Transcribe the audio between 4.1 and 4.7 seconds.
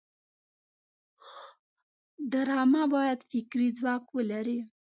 ولري